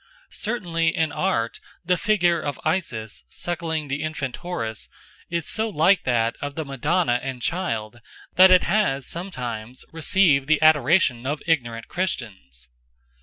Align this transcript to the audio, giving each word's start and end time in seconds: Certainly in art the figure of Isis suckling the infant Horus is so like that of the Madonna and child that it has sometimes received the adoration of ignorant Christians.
Certainly 0.31 0.95
in 0.97 1.11
art 1.11 1.59
the 1.85 1.95
figure 1.95 2.41
of 2.41 2.59
Isis 2.65 3.23
suckling 3.29 3.87
the 3.87 4.01
infant 4.01 4.37
Horus 4.37 4.89
is 5.29 5.45
so 5.45 5.69
like 5.69 6.05
that 6.05 6.35
of 6.41 6.55
the 6.55 6.65
Madonna 6.65 7.19
and 7.21 7.39
child 7.39 8.01
that 8.33 8.49
it 8.49 8.63
has 8.63 9.05
sometimes 9.05 9.85
received 9.91 10.47
the 10.47 10.59
adoration 10.59 11.27
of 11.27 11.43
ignorant 11.45 11.87
Christians. 11.87 12.69